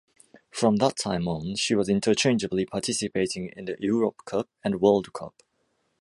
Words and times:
From 0.49 0.77
that 0.77 0.97
time 0.97 1.27
on, 1.27 1.55
she 1.57 1.75
was 1.75 1.87
interchangeably 1.87 2.65
participating 2.65 3.49
in 3.55 3.65
the 3.65 3.77
Europe 3.79 4.25
Cup 4.25 4.49
and 4.63 4.81
World 4.81 5.13
Cup. 5.13 5.43